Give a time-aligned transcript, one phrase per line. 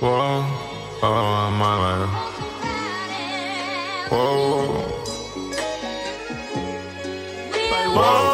[0.00, 0.44] Whoa,
[1.02, 2.10] oh my life.
[4.10, 4.88] Whoa,
[7.96, 8.28] whoa,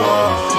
[0.00, 0.49] Let's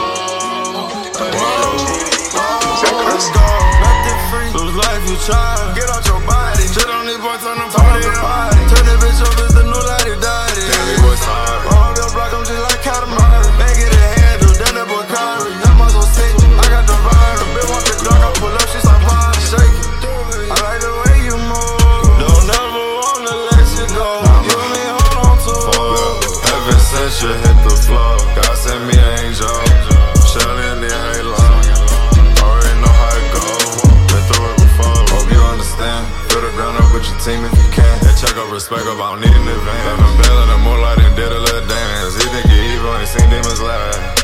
[27.02, 29.50] Since you hit the floor, God sent me an angel.
[30.22, 31.34] Shelly in the halo.
[32.46, 33.42] Already know how it go.
[34.06, 35.02] Been through it before.
[35.10, 36.06] Hope you understand.
[36.30, 38.06] Fill the ground up with your team if you can.
[38.06, 39.98] And check up respect up, I don't need an advance.
[39.98, 42.22] Living better than moonlight and did a little dance.
[42.22, 44.21] He think you evil, ain't seen demons laugh.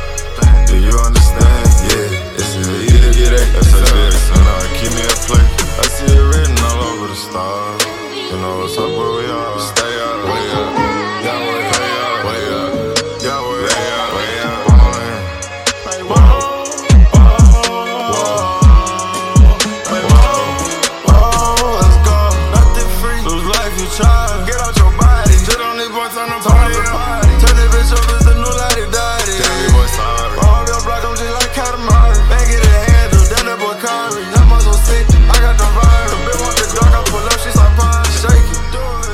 [23.78, 24.42] You try.
[24.50, 25.38] Get out your body.
[25.38, 27.30] Shit on these boys, turn them party party.
[27.46, 29.34] Turn that bitch up, it's the new lodi dodi.
[29.38, 30.34] Damn, these boys hard.
[30.42, 32.18] All your block, I'm just like Katamari.
[32.26, 34.26] Make it a handle, then that boy Kyrie.
[34.34, 35.05] That muscle sick.
[35.30, 36.10] I got the virus.
[36.26, 38.66] Bitch want the dog, I pull up, she start pine, shake it.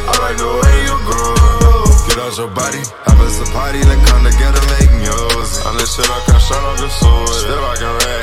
[0.08, 2.00] I like the way you groove.
[2.08, 5.60] Get out your body, have us a party, then come together, make music.
[5.68, 7.36] On this shit, I can shut off the sword.
[7.36, 8.23] Still rockin' rags,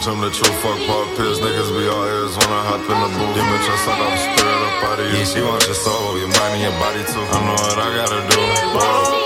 [0.00, 1.40] Bitch, I'm the true fuck pop pills.
[1.44, 3.36] Niggas be all ears when I hop in the booth.
[3.36, 5.28] Demon just suck off spirit up out of you.
[5.28, 7.20] She wants your soul, your mind and your body too.
[7.20, 8.40] I know what I gotta do.
[8.80, 9.20] Whoa.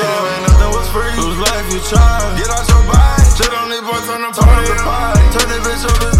[0.00, 0.16] Go.
[0.32, 1.12] Ain't nothing free.
[1.12, 2.08] Life, you try.
[2.40, 3.28] Get out your body.
[3.36, 5.28] Shit on these boys, turn party party.
[5.36, 6.17] Turn this bitch up,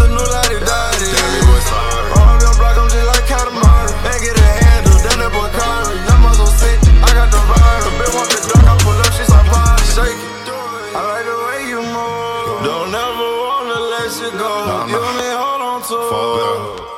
[14.21, 14.85] you go.
[14.87, 15.87] You and me hold on to.
[15.87, 16.88] Fall